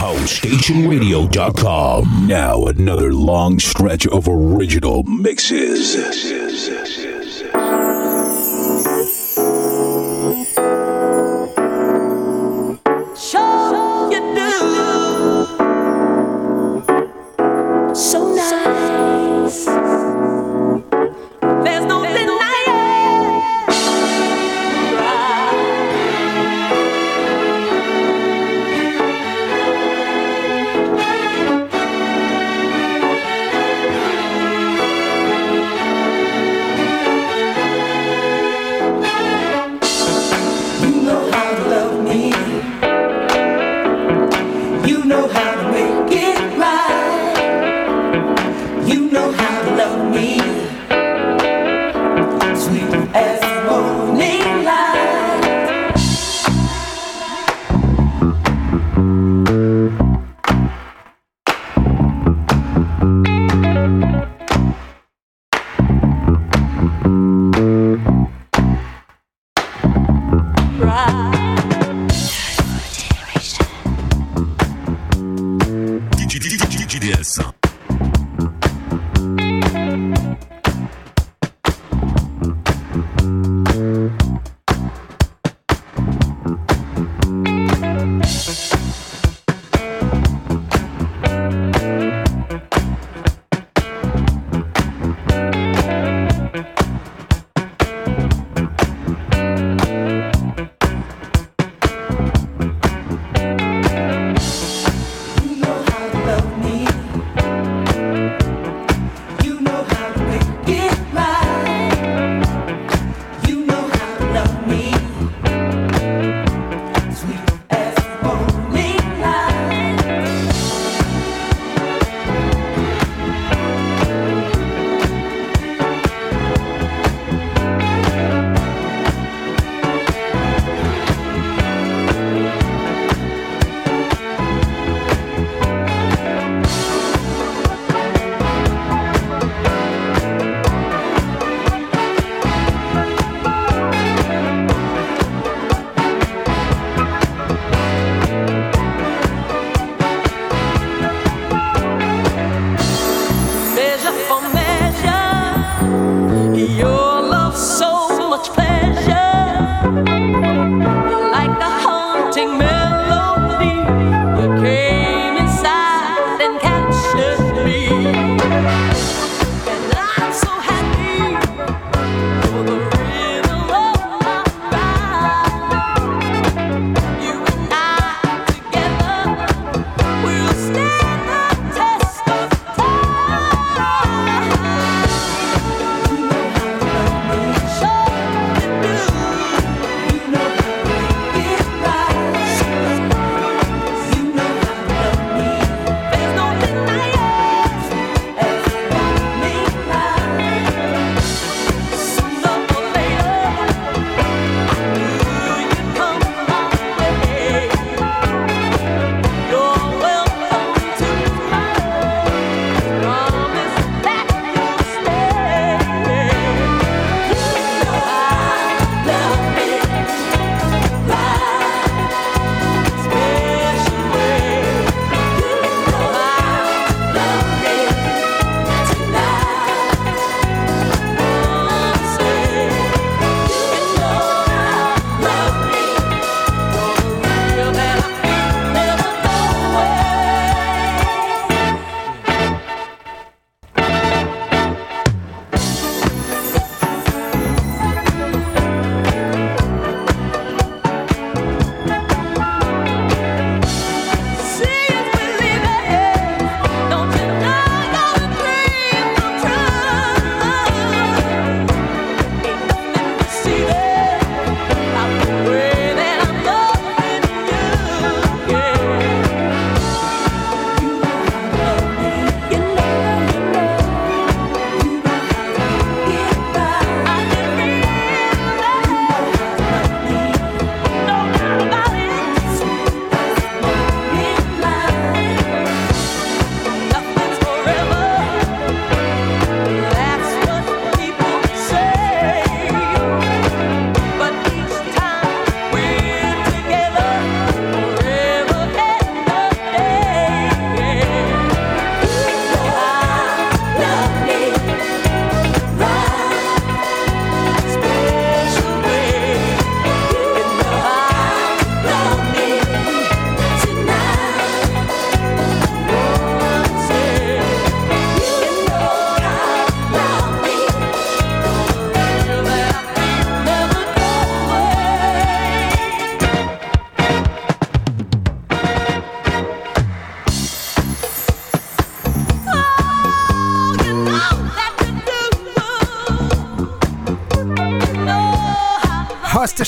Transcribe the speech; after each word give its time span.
HouseStationRadio.com. 0.00 2.26
Now 2.26 2.64
another 2.64 3.12
long 3.12 3.58
stretch 3.58 4.06
of 4.06 4.28
original 4.28 5.02
mixes. 5.02 5.94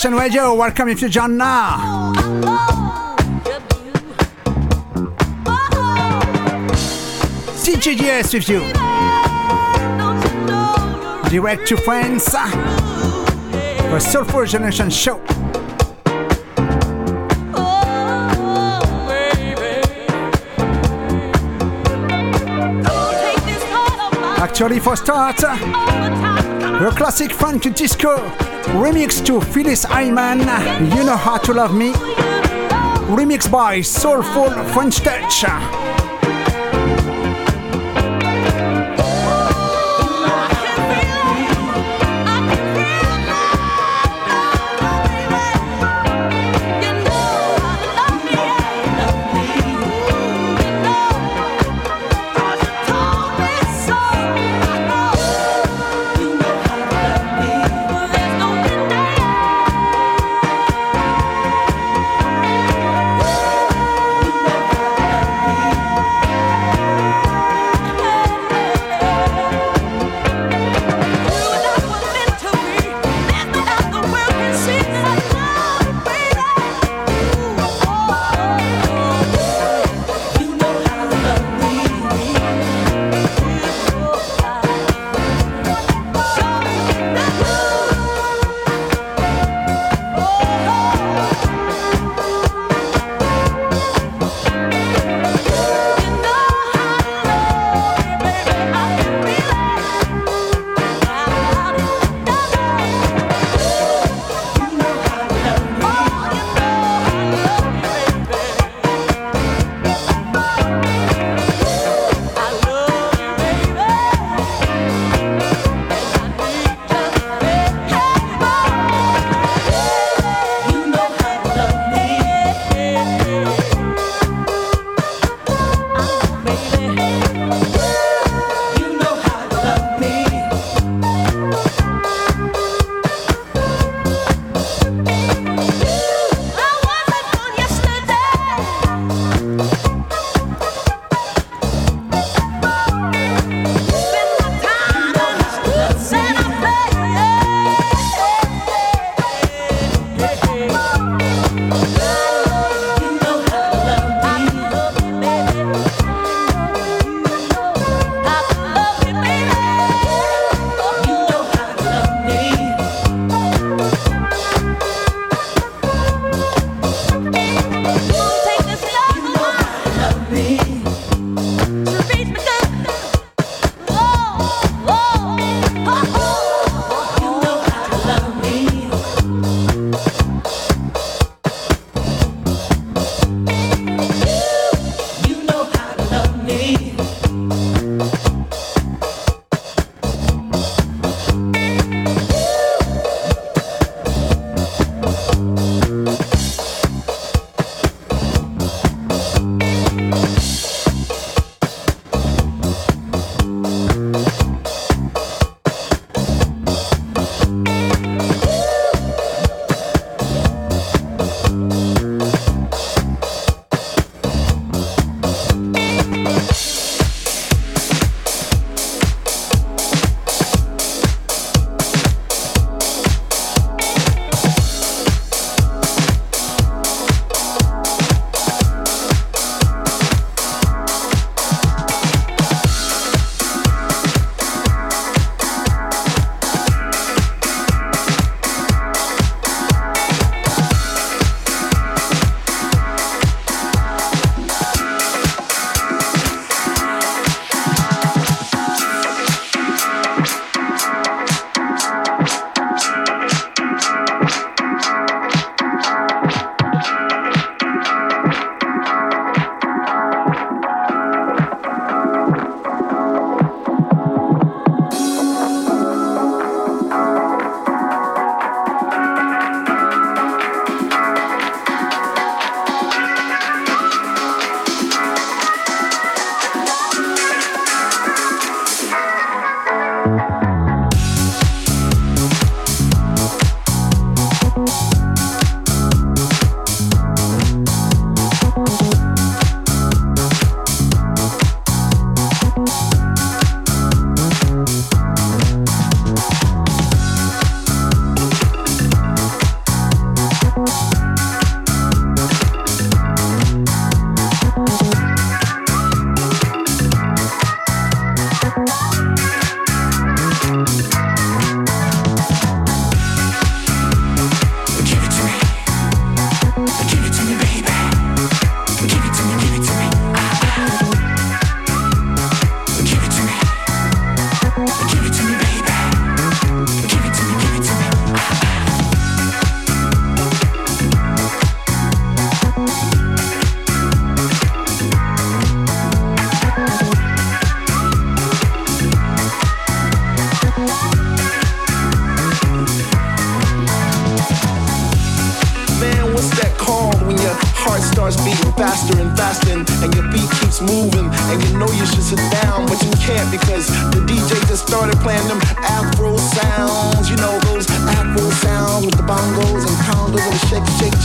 Station 0.03 0.19
Radio. 0.19 0.53
Welcome 0.55 0.89
if 0.89 1.01
you 1.01 1.09
join 1.09 1.37
now. 1.37 2.13
CGGS 7.55 8.35
with 8.35 8.49
you. 8.49 8.63
Direct 11.31 11.69
to 11.69 11.77
friends 11.77 12.25
for 13.91 14.01
Soulful 14.01 14.45
Generation 14.45 14.91
Show. 14.91 15.23
Actually, 24.43 24.81
for 24.81 24.97
start, 24.97 25.37
the 25.37 26.93
classic 26.97 27.31
funk 27.31 27.73
disco 27.77 28.52
remix 28.71 29.25
to 29.27 29.41
Phyllis 29.41 29.85
Hyman, 29.85 30.41
You 30.97 31.05
Know 31.05 31.17
How 31.17 31.39
to 31.39 31.53
Love 31.53 31.75
Me, 31.75 31.93
remix 33.09 33.51
by 33.51 33.81
Soulful 33.81 34.51
French 34.73 35.01
Touch. 35.01 35.82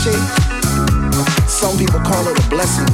shape. 0.07 1.49
Some 1.49 1.77
people 1.77 1.99
call 1.99 2.27
it 2.27 2.37
a 2.39 2.49
blessing. 2.49 2.87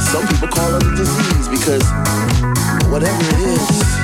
Some 0.00 0.26
people 0.28 0.48
call 0.48 0.74
it 0.76 0.82
a 0.82 0.96
disease 0.96 1.48
because 1.48 1.84
whatever 2.90 3.22
it 3.34 3.40
is, 3.56 3.99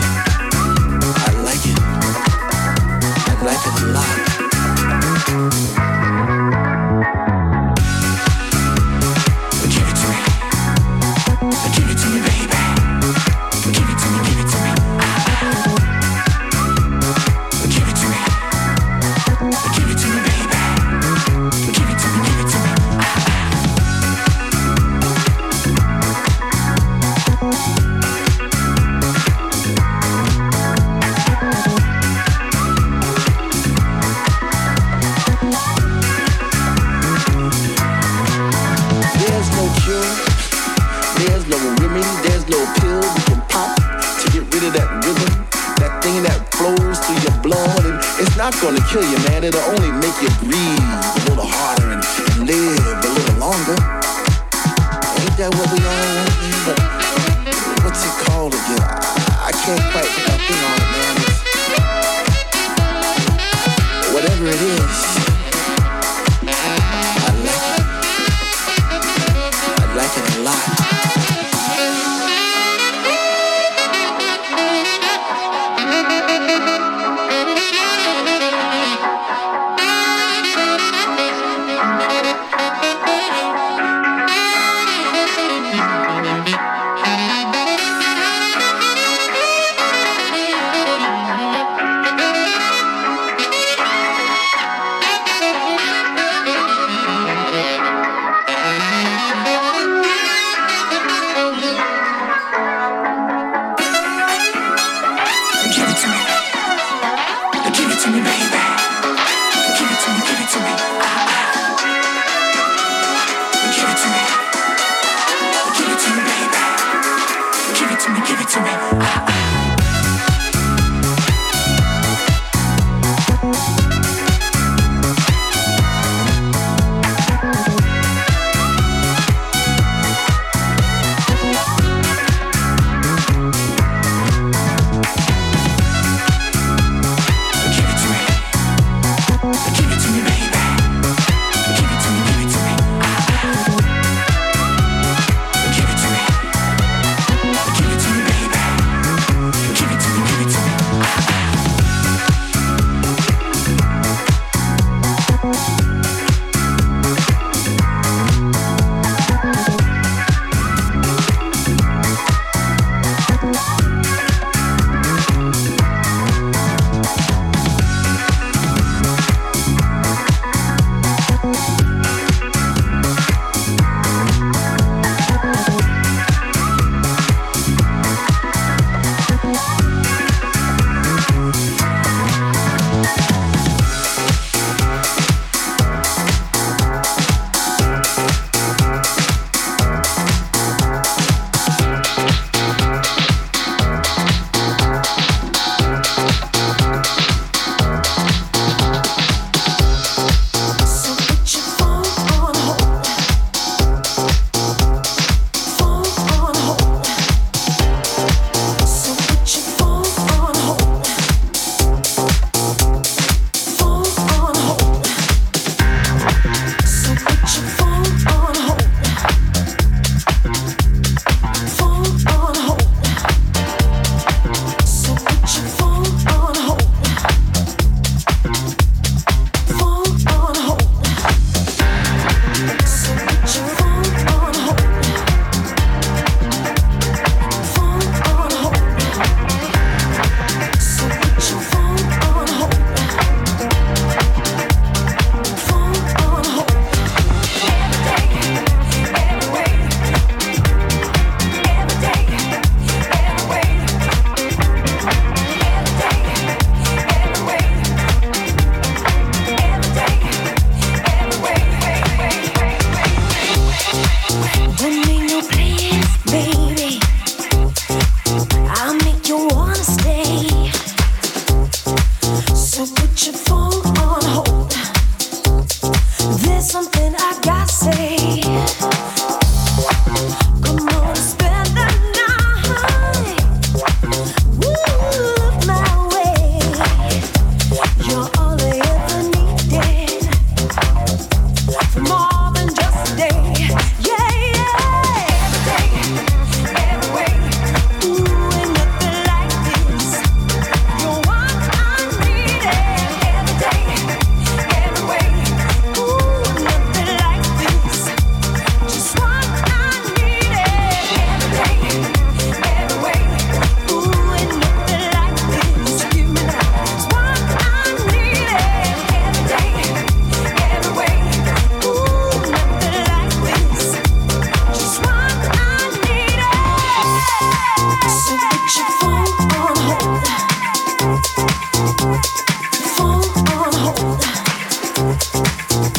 kill 48.97 49.11
you, 49.11 49.19
man. 49.29 49.45
It'll 49.45 49.61
only 49.61 49.91
make 49.93 50.23
you 50.23 50.31
bleed. 50.41 50.76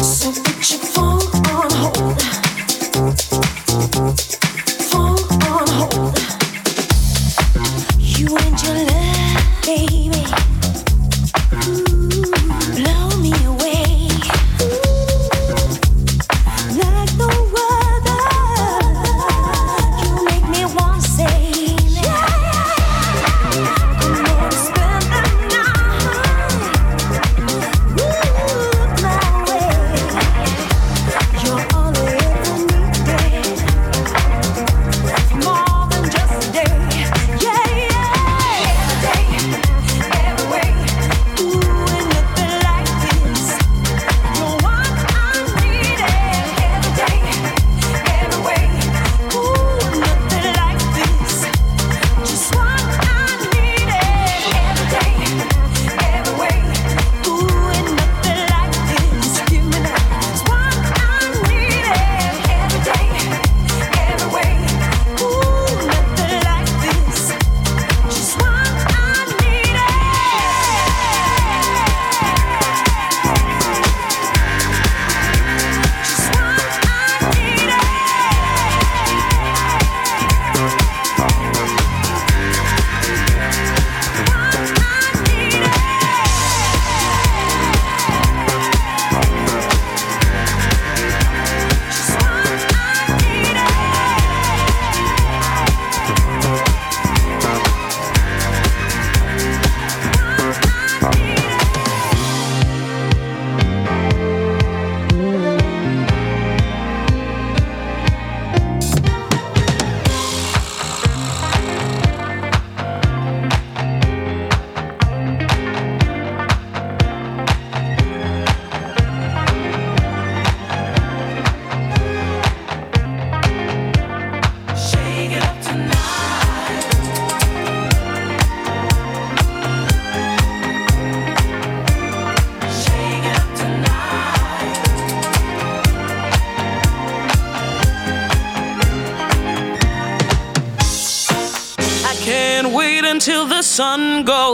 So 0.04 0.32
put 0.32 0.72
your 0.72 0.80
phone 0.80 1.22
on 1.50 1.72
hold. 1.72 3.57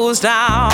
Goes 0.03 0.19
down. 0.19 0.72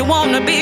you 0.00 0.06
wanna 0.06 0.40
be. 0.40 0.59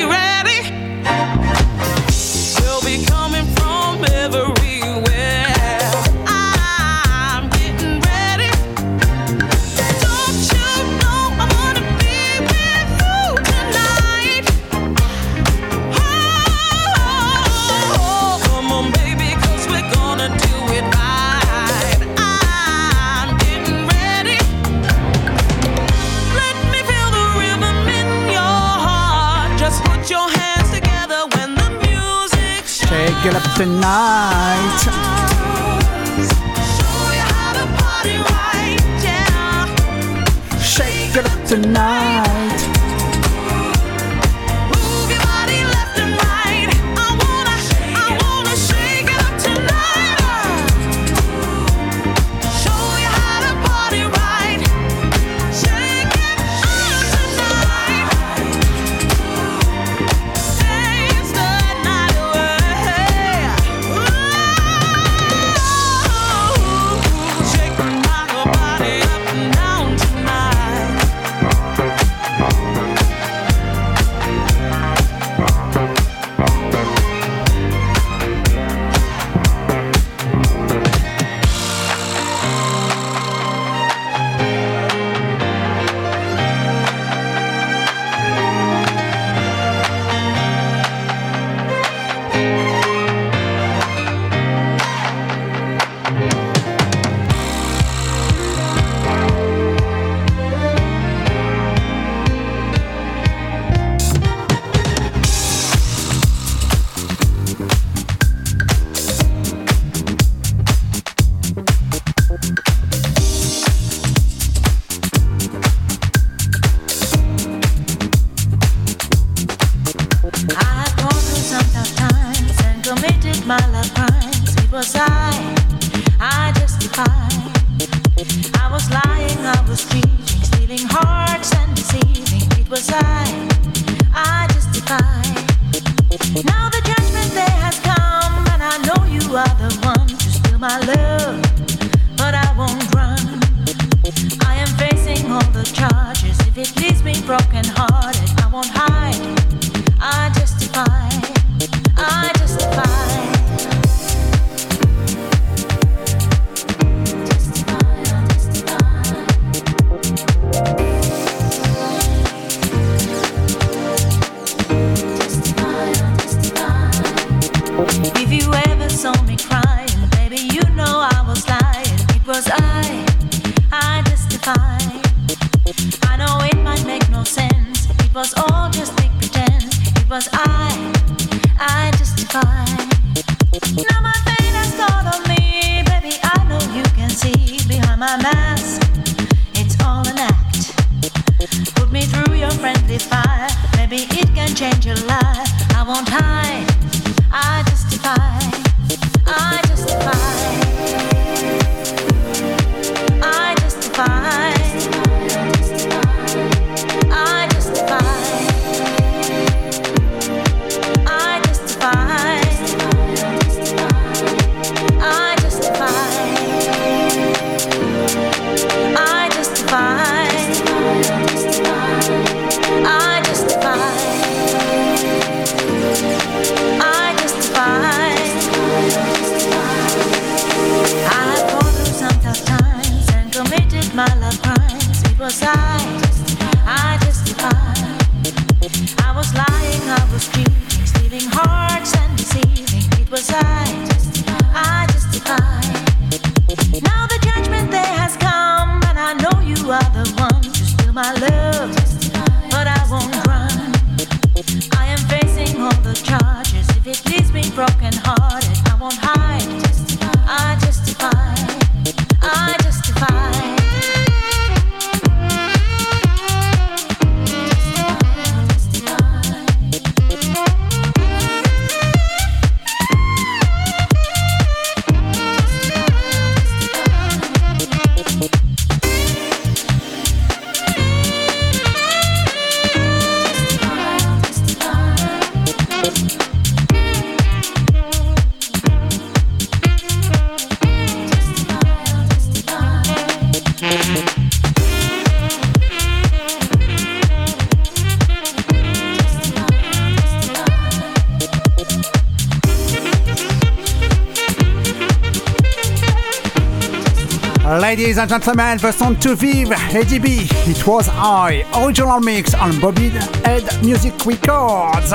Ladies 307.98 308.12
and 308.12 308.22
gentlemen, 308.22 308.58
the 308.58 308.70
song 308.70 308.96
to 309.00 309.16
vive, 309.16 309.50
Eddie 309.74 309.98
B. 309.98 310.28
It 310.46 310.64
was 310.68 310.88
I, 310.88 311.42
original 311.66 311.98
mix 311.98 312.32
on 312.32 312.60
Bobby 312.60 312.90
Head 312.90 313.42
Music 313.64 313.92
Records. 314.06 314.92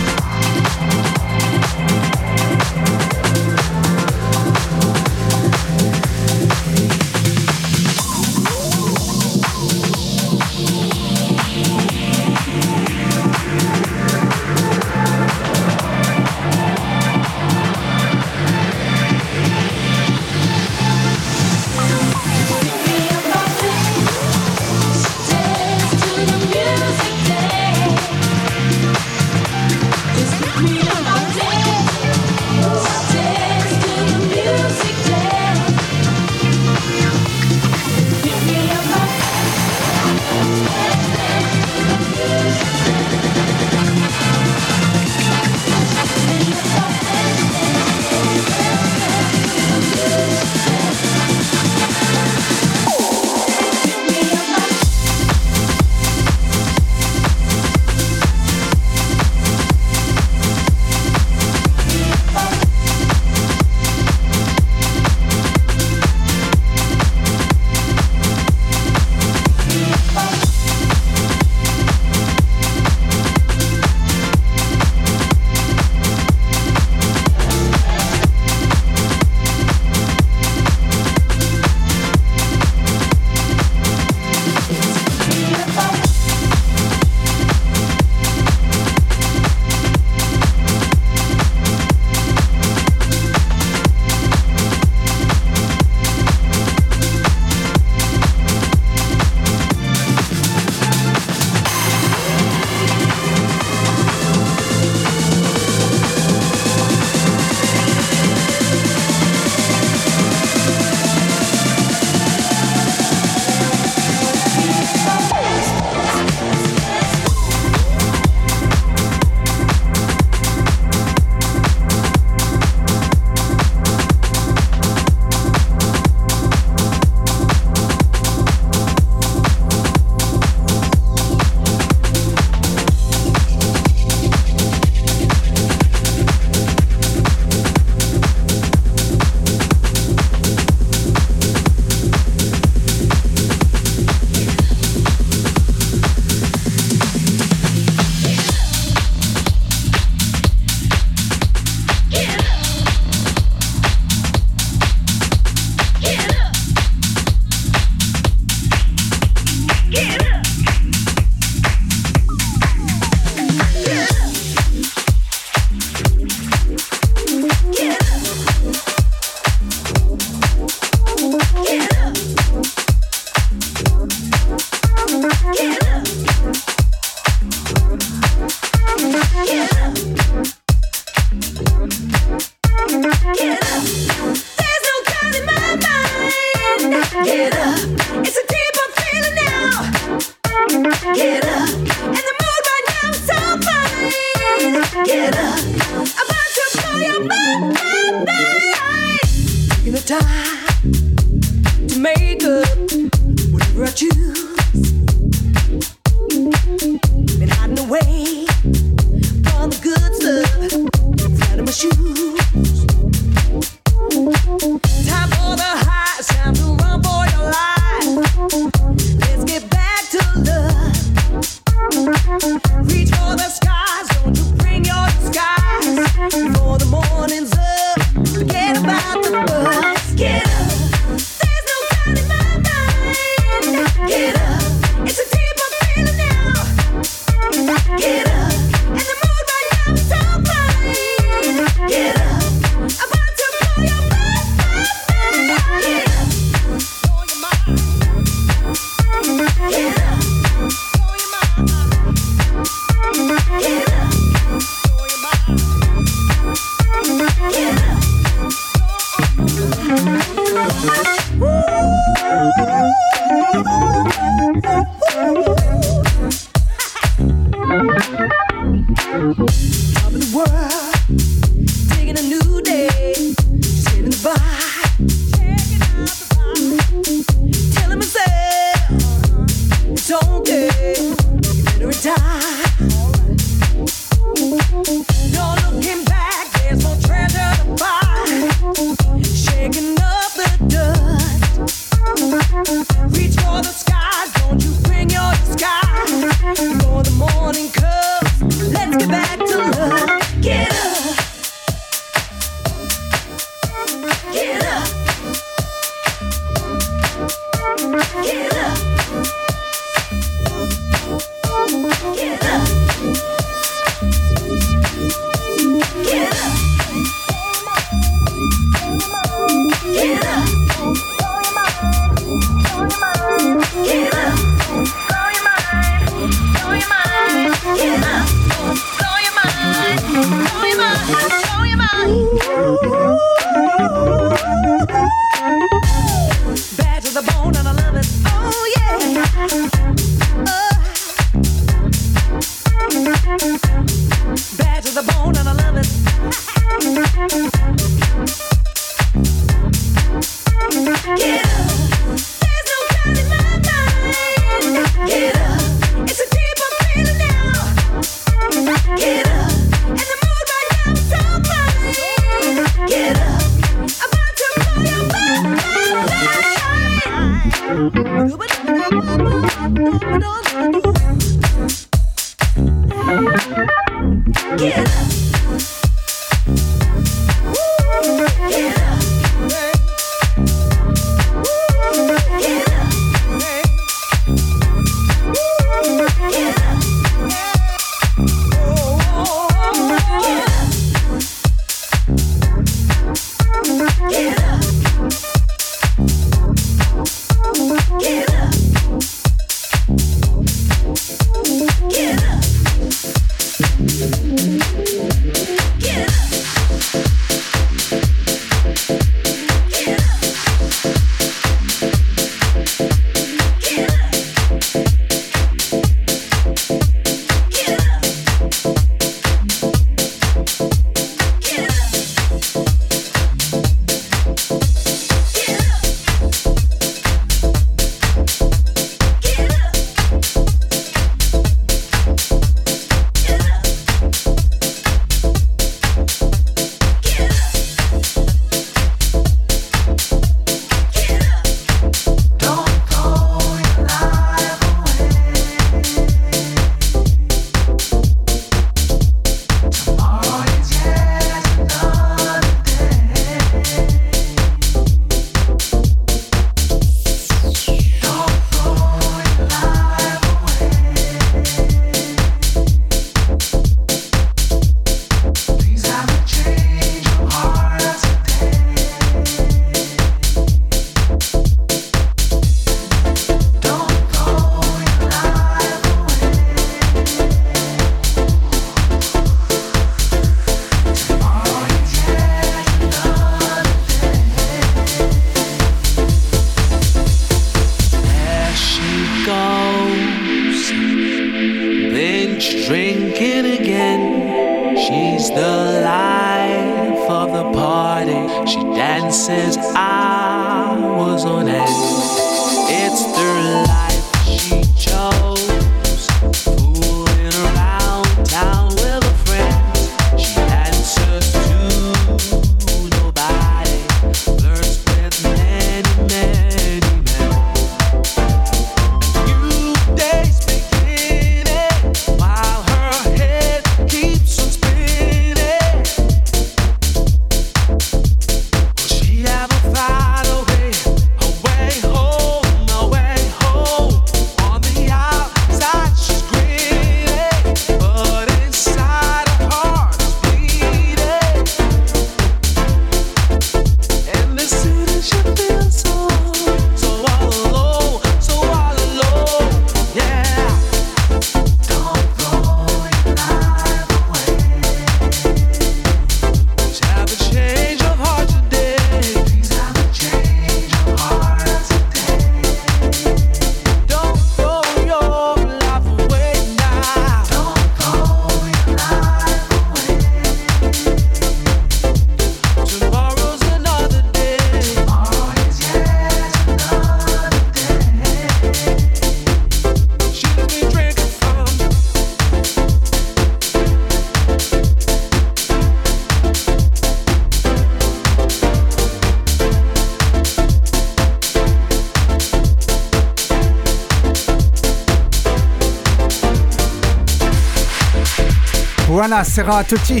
Buonasera 599.12 599.58
a 599.58 599.62
tutti. 599.62 600.00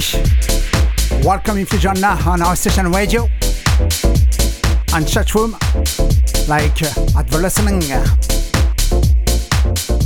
Welcome 1.22 1.58
if 1.58 1.70
you 1.74 1.78
on 1.86 2.40
our 2.40 2.56
station 2.56 2.90
radio 2.90 3.28
and 4.94 5.06
chat 5.06 5.34
room 5.34 5.52
like 6.48 6.82
uh, 6.82 7.18
at 7.18 7.28
the 7.28 7.38
listening. 7.38 7.80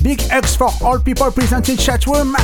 Big 0.03 0.21
X 0.29 0.57
for 0.57 0.71
all 0.83 0.99
people 0.99 1.31
present 1.31 1.69
in 1.69 1.77
chat 1.77 2.05
room. 2.09 2.35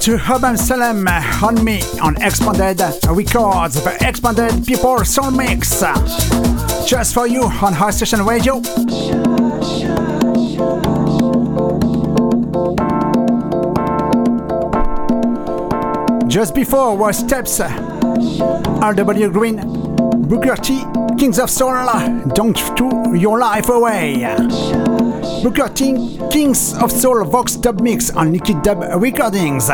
To 0.00 0.18
Urban 0.32 0.56
Salem 0.56 1.06
on 1.06 1.62
me 1.62 1.82
on 2.00 2.16
Expanded 2.22 2.80
Records, 3.06 3.74
the 3.84 3.98
Expanded 4.00 4.66
People 4.66 5.04
Soul 5.04 5.30
Mix. 5.30 5.80
Just 6.86 7.12
for 7.12 7.26
you 7.26 7.42
on 7.42 7.74
High 7.74 7.90
Station 7.90 8.24
Radio. 8.24 8.62
Just 16.28 16.54
before 16.54 16.96
was 16.96 17.18
Steps, 17.18 17.58
RW 17.60 19.32
Green, 19.32 19.56
Booker 20.28 20.56
T, 20.56 20.82
Kings 21.18 21.38
of 21.38 21.50
Soul, 21.50 21.74
Don't 22.34 22.58
Throw 22.58 23.12
Your 23.12 23.38
Life 23.38 23.68
Away. 23.68 24.89
Booker 25.42 25.68
Kings 25.70 26.74
of 26.82 26.92
Soul 26.92 27.24
Vox 27.24 27.56
Dub 27.56 27.80
Mix 27.80 28.10
on 28.10 28.30
Liquid 28.30 28.62
Dub 28.62 28.82
Recordings. 29.00 29.70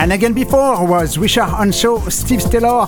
And 0.00 0.12
again 0.12 0.32
before 0.32 0.86
was 0.86 1.18
Richard 1.18 1.46
Henshaw, 1.46 2.08
Steve 2.08 2.42
Stellar, 2.42 2.86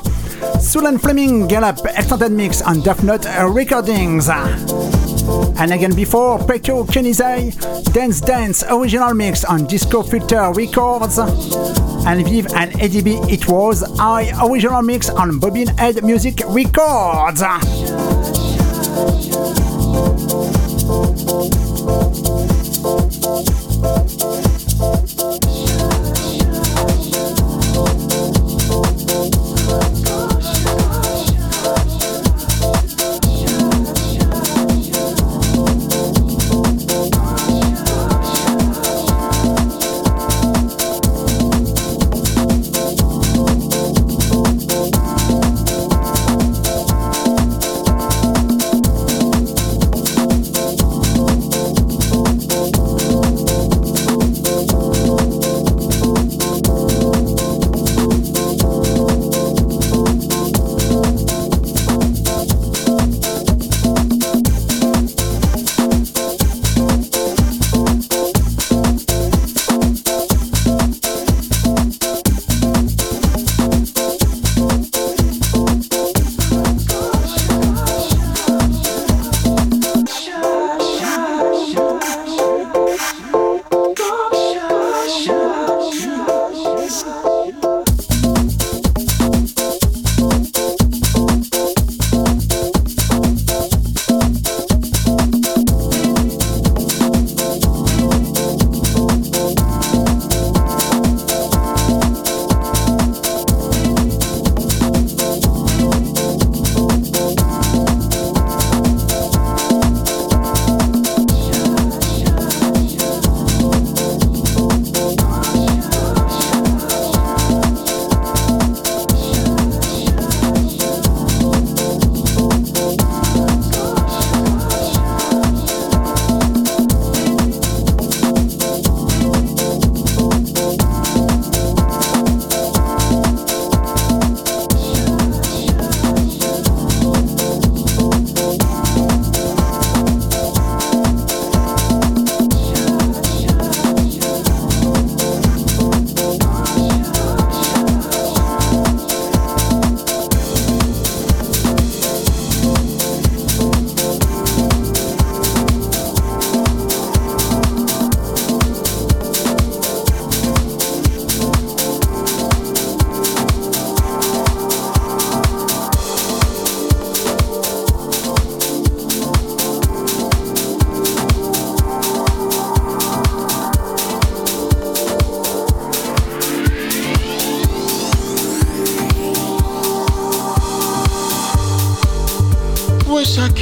Sulan 0.59 1.01
Fleming 1.01 1.47
Gallup 1.47 1.79
Extended 1.97 2.33
Mix 2.33 2.63
on 2.63 2.81
Duff 2.81 3.03
Note 3.05 3.27
Recordings. 3.49 4.29
And 5.61 5.75
again 5.75 5.95
before, 5.95 6.39
Petro 6.39 6.85
Kenizai, 6.85 7.53
Dance 7.93 8.23
Dance 8.23 8.65
original 8.71 9.13
mix 9.13 9.45
on 9.45 9.67
Disco 9.67 10.03
Filter 10.03 10.51
Records. 10.55 11.19
And 11.19 12.27
Viv 12.27 12.47
and 12.55 12.81
Eddie 12.81 13.03
B, 13.03 13.17
it 13.29 13.47
was 13.47 13.83
I 14.01 14.33
original 14.43 14.81
mix 14.81 15.11
on 15.11 15.39
Bobbin 15.39 15.69
Head 15.77 16.03
Music 16.03 16.41
Records. 16.47 17.43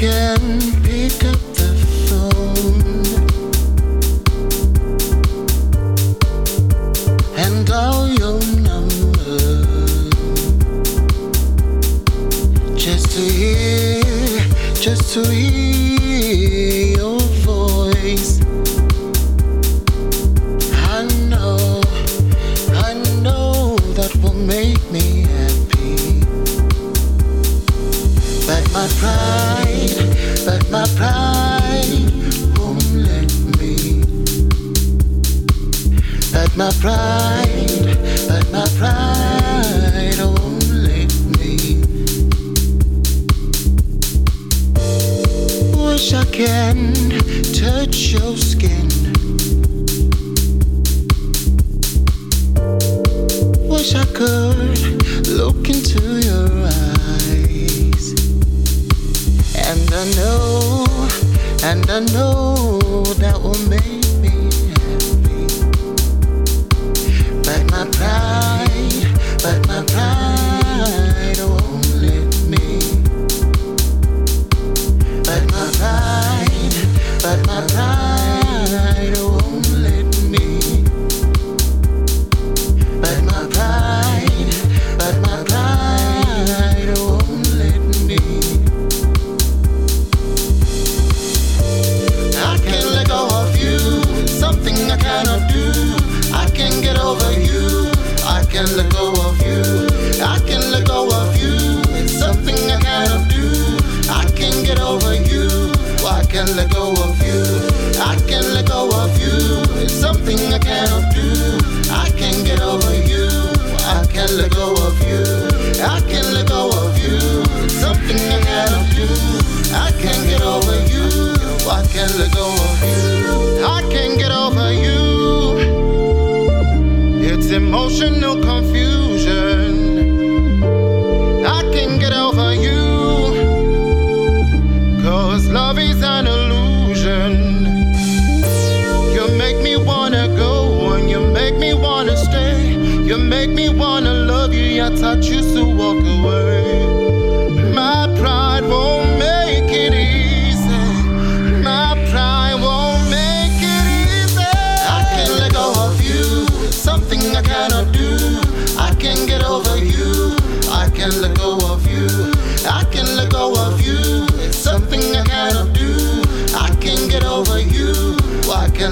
But 0.01 0.68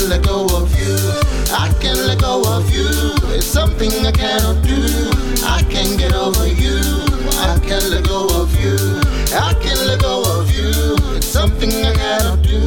let 0.09 0.23
go 0.23 0.47
of 0.57 0.71
you. 0.79 0.97
I 1.51 1.73
can't 1.81 1.99
let 2.07 2.21
go 2.21 2.43
of 2.47 2.71
you. 2.71 2.87
It's 3.35 3.47
something 3.47 3.91
I 4.07 4.13
cannot 4.13 4.63
do. 4.63 4.79
I 5.45 5.63
can't 5.69 5.99
get 5.99 6.15
over 6.15 6.47
you. 6.47 6.79
I 7.39 7.59
can't 7.67 7.85
let 7.91 8.05
go 8.05 8.27
of 8.41 8.55
you. 8.61 8.77
I 9.35 9.55
can't 9.63 9.81
let 9.87 10.01
go 10.01 10.23
of 10.39 10.51
you. 10.51 10.71
It's 11.17 11.27
something 11.27 11.71
I 11.71 11.93
cannot 11.95 12.43
do. 12.43 12.61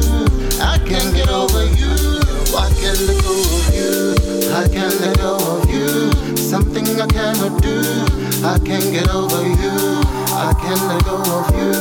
I 0.60 0.78
can't 0.84 1.14
get 1.14 1.28
over 1.30 1.64
you. 1.80 2.20
I 2.56 2.68
can't 2.80 3.00
let 3.08 3.22
go 3.22 3.34
of 3.56 3.74
you. 3.74 4.14
I 4.52 4.68
can't 4.68 5.00
let 5.00 5.16
go 5.18 5.36
of 5.36 5.70
you. 5.70 6.36
Something 6.36 6.86
I 7.00 7.06
cannot 7.06 7.62
do. 7.62 7.80
I 8.44 8.58
can't 8.58 8.92
get 8.92 9.08
over 9.08 9.42
you. 9.46 10.00
I 10.34 10.52
can't 10.60 10.82
let 10.88 11.04
go 11.04 11.16
of 11.16 11.48
you. 11.56 11.72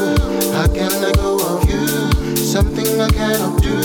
I 0.55 0.67
can't 0.67 1.01
let 1.01 1.15
go 1.15 1.35
of 1.35 1.68
you. 1.68 1.68
Something 2.49 2.99
I 2.99 3.07
cannot 3.09 3.61
do. 3.61 3.77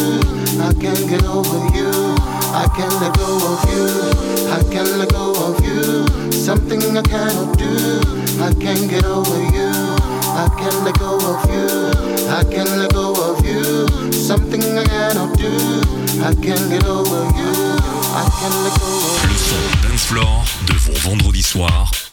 I 0.59 0.73
can't 0.81 1.07
get 1.07 1.23
over 1.25 1.61
you. 1.77 1.91
I 2.57 2.67
can't 2.75 2.97
let 2.99 3.15
go 3.19 3.37
of 3.53 3.61
you. 3.69 3.85
I 4.49 4.63
can't 4.73 4.97
let 4.97 5.11
go 5.11 5.35
of 5.37 5.63
you. 5.63 6.33
Something 6.33 6.81
I 6.97 7.03
cannot 7.03 7.59
do. 7.59 8.01
I 8.41 8.55
can't 8.55 8.89
get 8.89 9.05
over 9.05 9.37
you. 9.53 9.69
I 10.33 10.49
can't 10.57 10.83
let 10.83 10.99
go 10.99 11.17
of 11.17 11.45
you. 11.53 11.93
I 12.33 12.43
can't 12.45 12.71
let 12.79 12.95
go 12.95 13.13
of 13.13 13.45
you. 13.45 14.13
Something 14.13 14.63
I 14.79 14.85
cannot 14.85 15.37
do. 15.37 15.53
I 16.25 16.33
can't 16.33 16.71
get 16.71 16.87
over 16.87 17.21
you. 17.37 17.53
I 18.17 18.25
can't 18.41 18.57
let 18.65 18.81
go 18.81 18.89
of 18.97 19.25
you. 19.25 19.29
Le 19.29 19.37
son 19.37 19.89
Dance 19.91 20.07
Floor 20.07 20.43
de 20.67 20.73
vos 20.73 21.11
vendredis 21.11 21.43
soirs. 21.43 22.04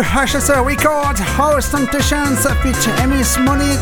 To 0.00 0.06
HSR 0.06 0.64
Records, 0.64 1.20
House 1.20 1.70
Temptations 1.70 2.40
feat 2.62 2.80
Emis 3.02 3.36
Money, 3.44 3.76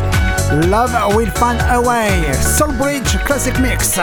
Love 0.67 1.15
Will 1.15 1.31
Find 1.31 1.61
a 1.71 1.81
Way, 1.81 2.33
Soul 2.33 2.73
Bridge 2.73 3.17
Classic 3.19 3.57
Mix. 3.61 3.95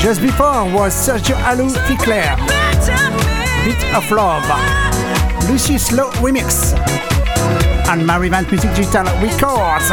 Just 0.00 0.22
before 0.22 0.70
was 0.72 0.94
Sergio 0.94 1.34
Alou 1.50 1.68
Ficlair, 1.88 2.36
Beat 3.64 3.82
of 3.92 4.08
Love, 4.12 4.46
Lucy 5.50 5.78
Slow 5.78 6.10
Remix, 6.22 6.72
and 7.88 8.06
Marivant 8.06 8.48
Music 8.52 8.72
Digital 8.76 9.06
Records. 9.20 9.90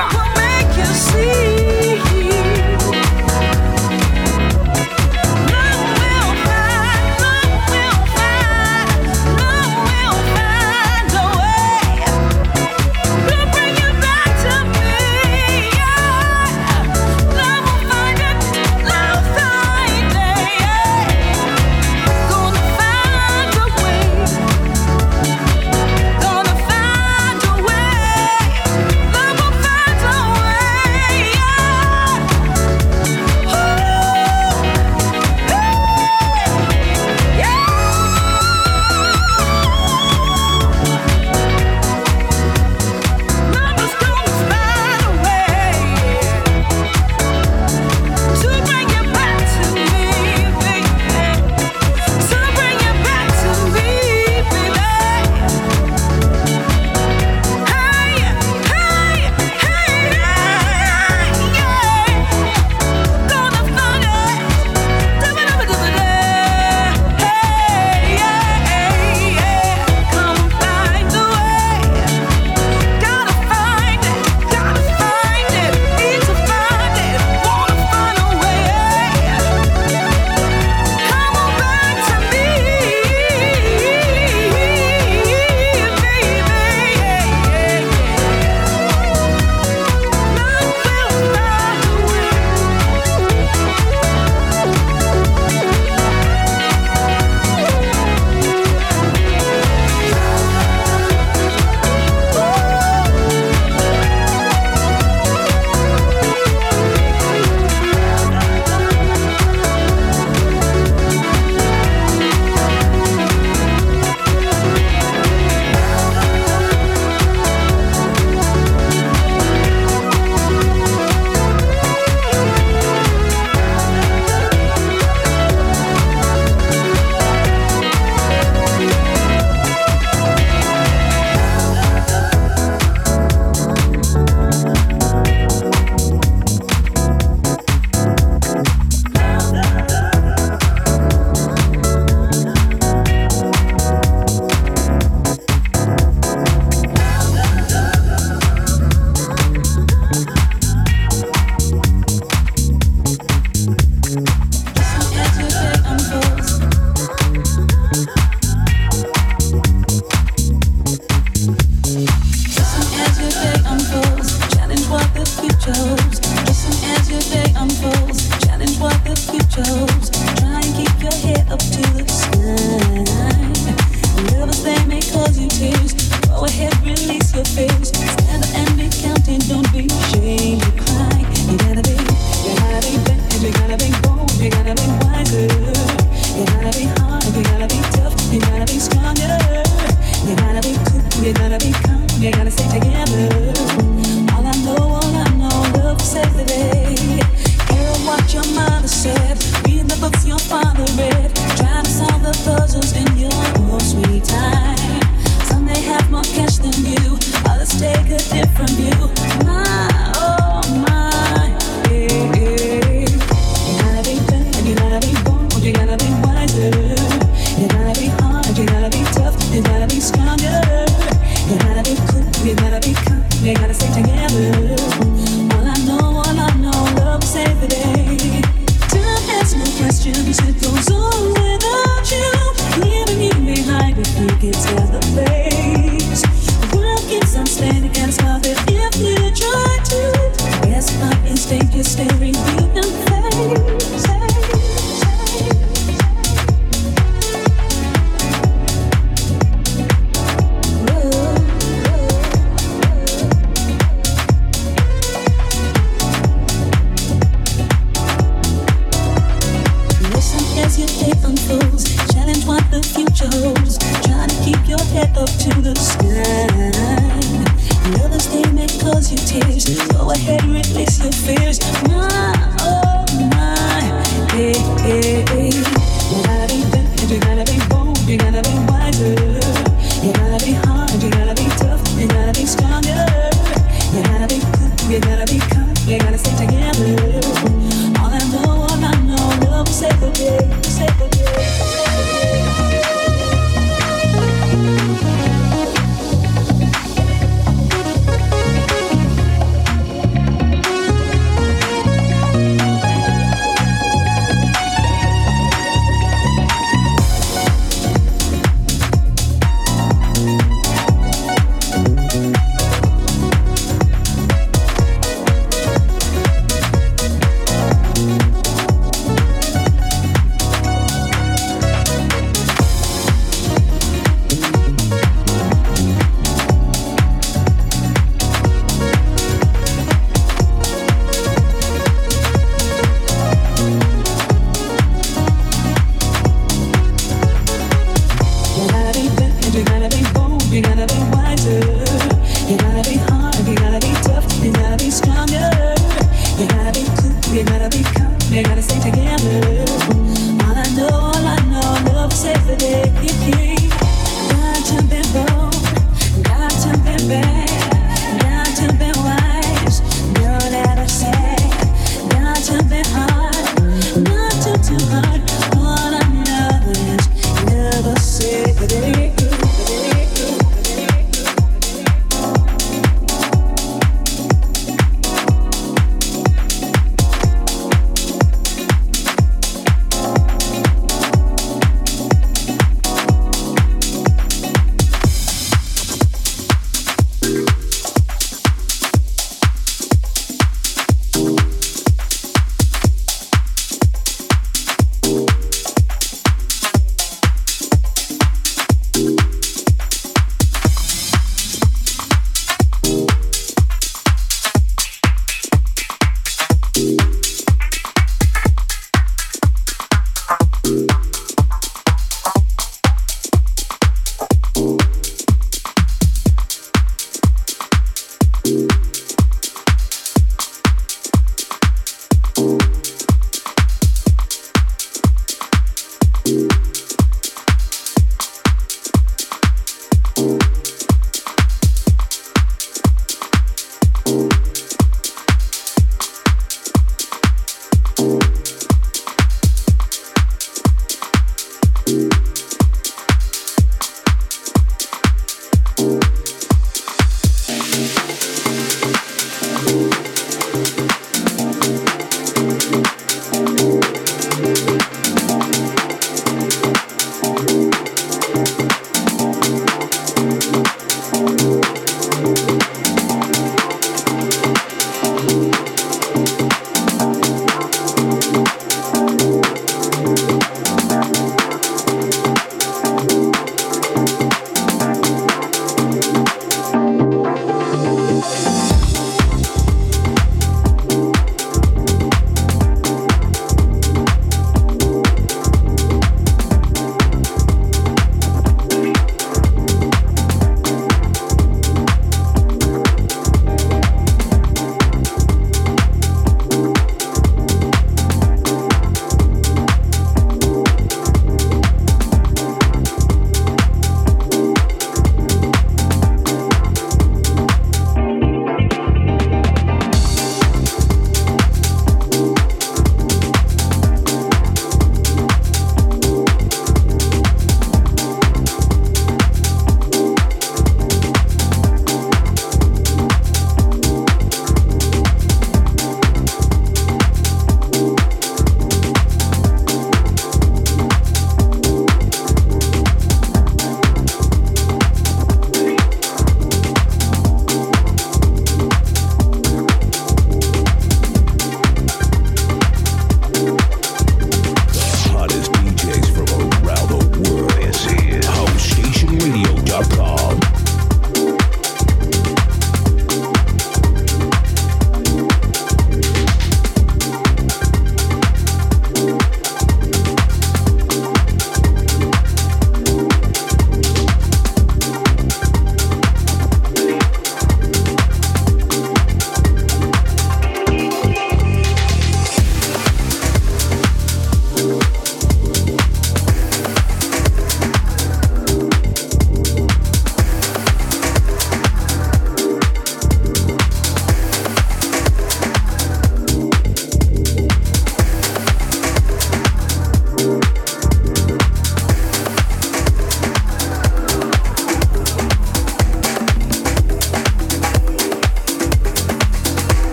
You 192.27 192.33
gotta 192.33 192.51
be 192.51 192.66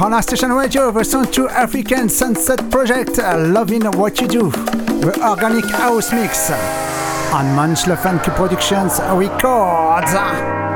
on 0.00 0.14
our 0.14 0.22
station 0.22 0.52
radio, 0.52 0.90
the 0.90 1.04
Sound 1.04 1.32
to 1.34 1.48
African 1.48 2.08
Sunset 2.08 2.70
Project, 2.70 3.18
uh, 3.18 3.36
Loving 3.38 3.84
What 3.84 4.20
You 4.20 4.28
Do, 4.28 4.50
the 4.50 5.18
Organic 5.22 5.64
House 5.64 6.12
Mix 6.12 6.50
on 6.50 7.46
Manchler 7.56 8.00
Funky 8.00 8.30
Productions 8.30 9.00
Records. 9.00 10.67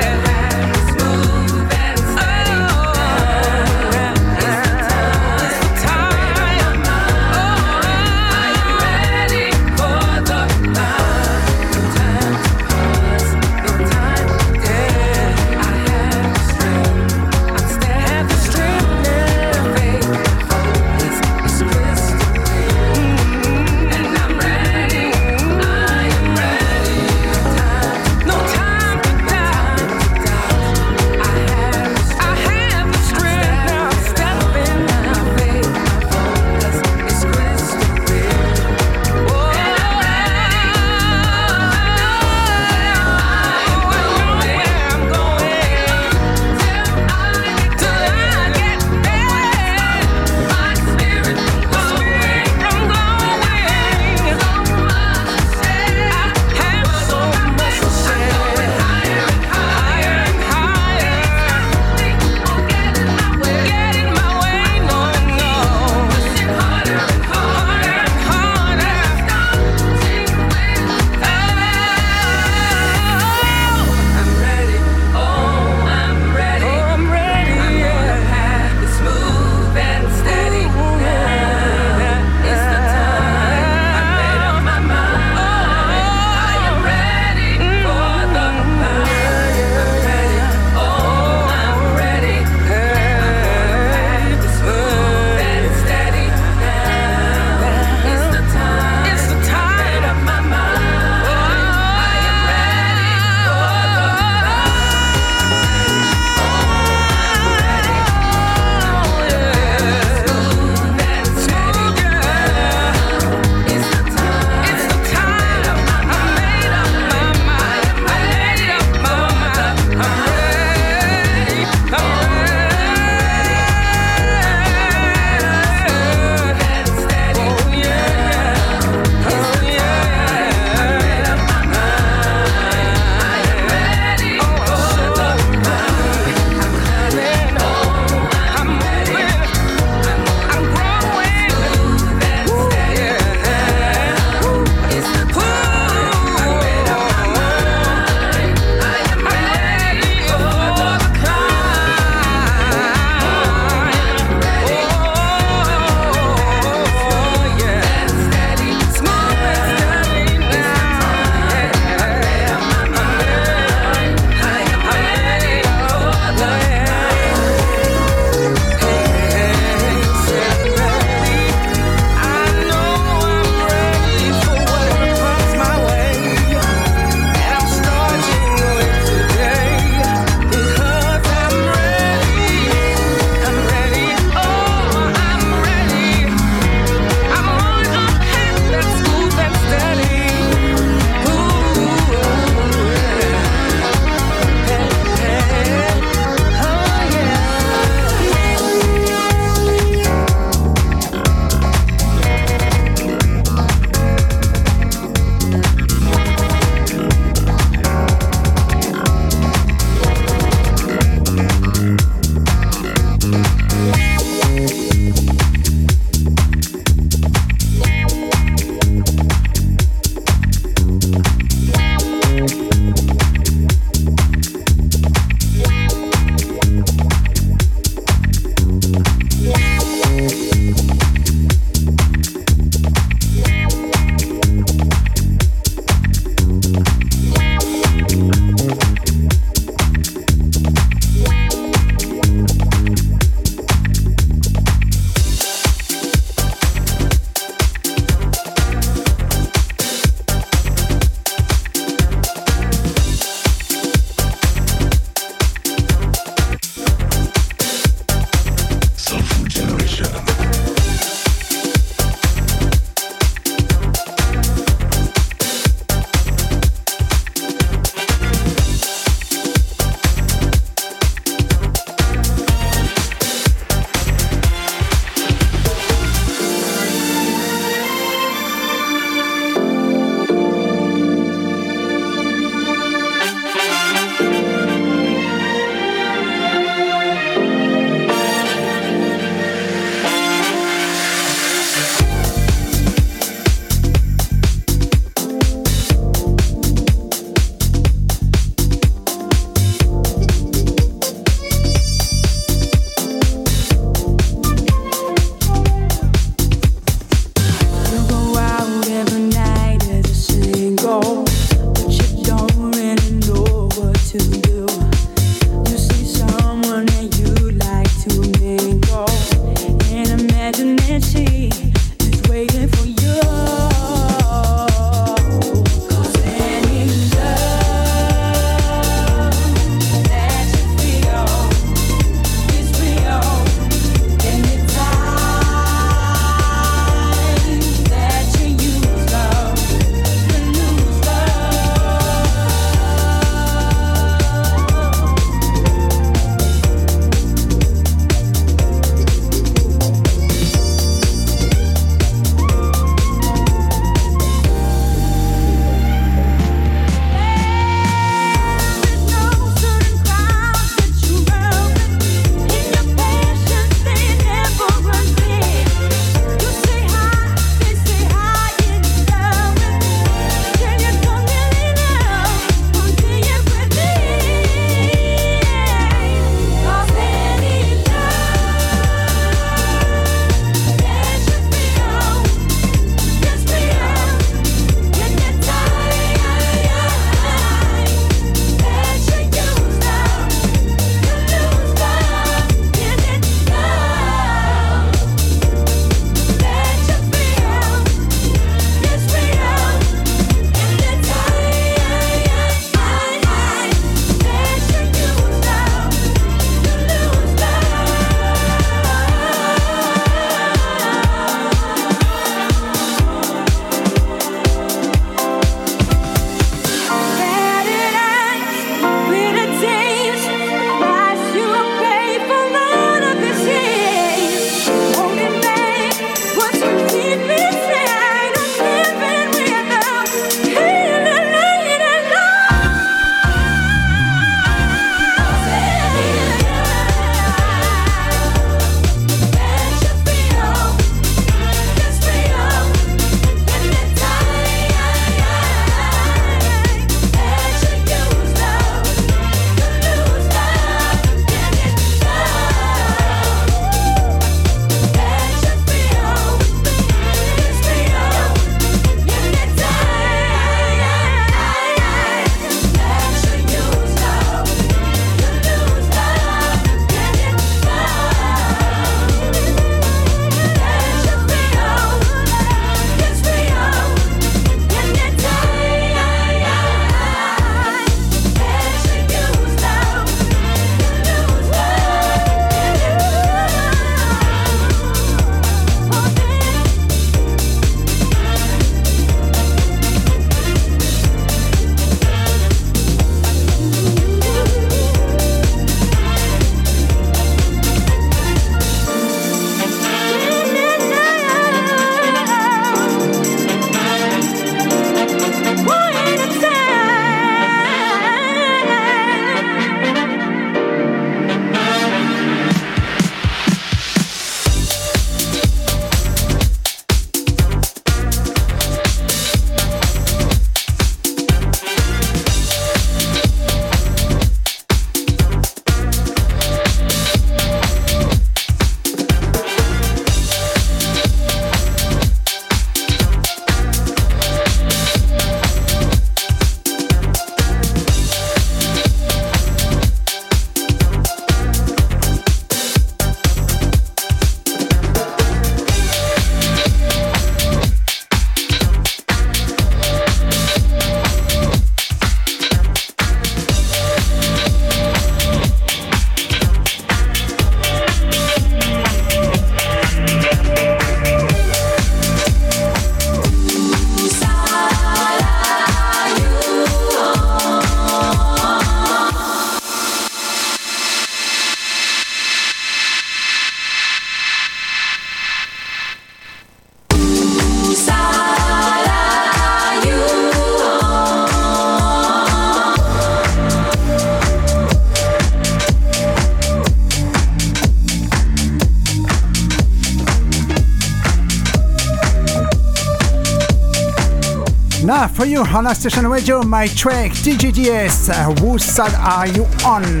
for 595.20 595.26
you 595.26 595.42
on 595.42 595.66
our 595.66 595.74
station 595.74 596.06
radio, 596.06 596.42
my 596.42 596.66
track 596.66 597.10
DGDS. 597.12 598.08
Uh, 598.08 598.34
whose 598.40 598.64
side 598.64 598.94
are 598.94 599.26
you 599.26 599.44
on? 599.66 600.00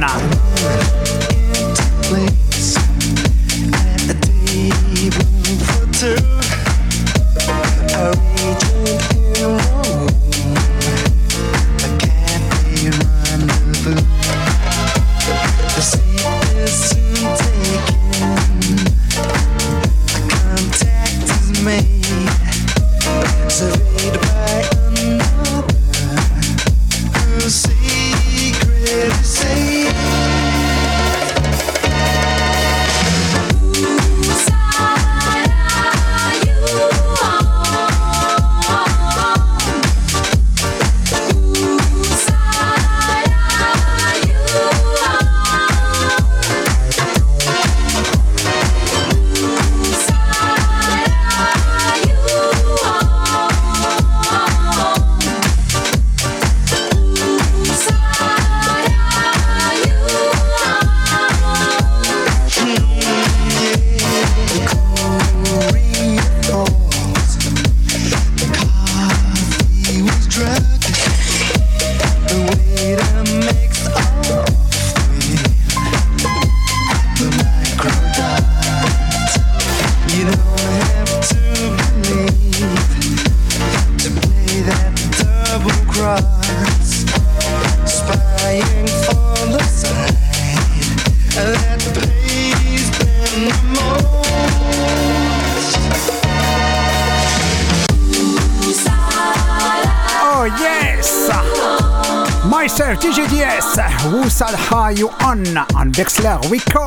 we. 106.50 106.79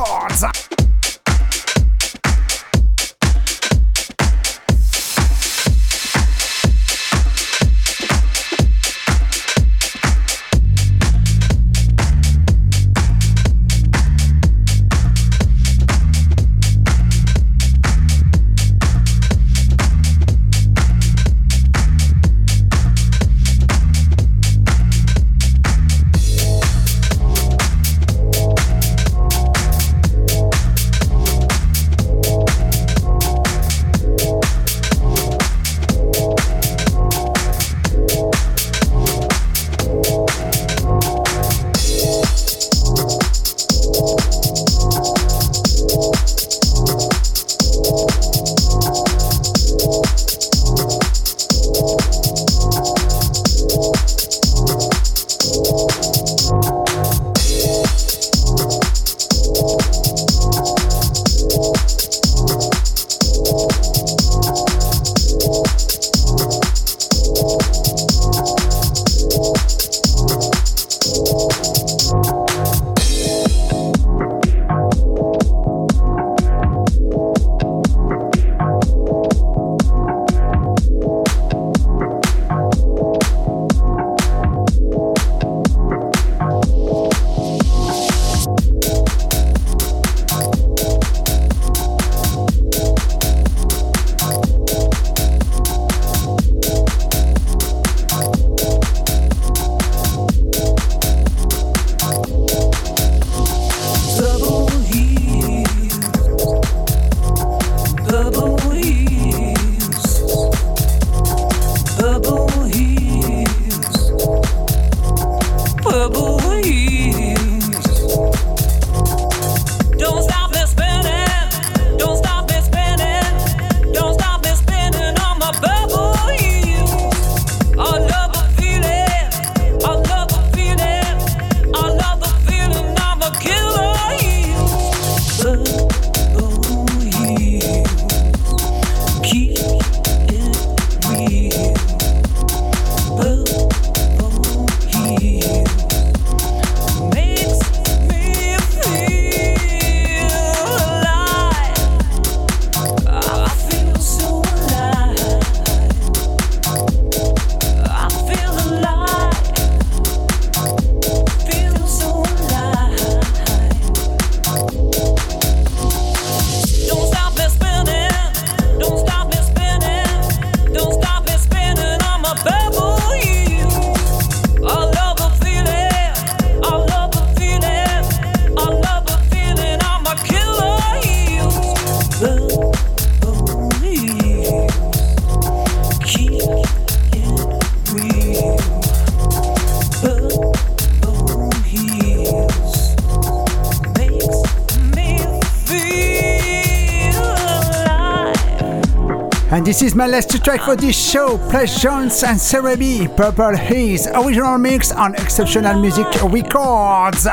Is 199.84 199.94
my 199.94 200.06
last 200.06 200.42
track 200.42 200.62
for 200.62 200.76
this 200.76 200.96
show. 200.96 201.36
Pledge 201.50 201.78
Jones 201.80 202.22
and 202.22 202.38
Cerebi, 202.38 203.14
Purple 203.14 203.54
Haze, 203.54 204.06
original 204.06 204.56
mix 204.56 204.90
on 204.90 205.14
Exceptional 205.14 205.78
Music 205.78 206.06
Records. 206.22 207.24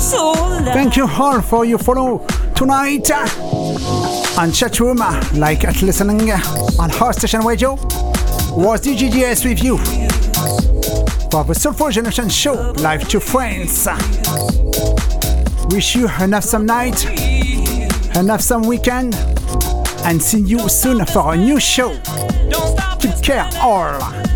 So 0.00 0.34
Thank 0.72 0.96
you 0.96 1.08
all 1.08 1.42
for 1.42 1.64
your 1.64 1.78
follow 1.78 2.24
tonight 2.54 3.10
on 3.10 4.50
chatroom, 4.52 5.00
like 5.36 5.64
at 5.64 5.82
listening 5.82 6.30
on 6.78 6.90
House 6.90 7.16
Station 7.18 7.40
Radio. 7.40 7.74
Was 8.54 8.82
DJ 8.82 9.10
DS 9.10 9.44
with 9.44 9.64
you 9.64 9.78
for 11.28 11.42
the 11.42 11.54
Soulful 11.54 11.90
Generation 11.90 12.28
Show, 12.28 12.70
live 12.76 13.08
to 13.08 13.18
friends. 13.18 13.88
Wish 15.70 15.96
you 15.96 16.08
an 16.20 16.34
awesome 16.34 16.66
night, 16.66 17.04
an 18.16 18.30
awesome 18.30 18.62
weekend, 18.62 19.14
and 20.04 20.22
see 20.22 20.40
you 20.40 20.68
soon 20.68 21.04
for 21.06 21.34
a 21.34 21.36
new 21.36 21.60
show. 21.60 21.92
Take 22.98 23.22
care, 23.22 23.48
all. 23.60 24.29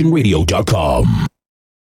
HouseStationRadio.com. 0.00 1.29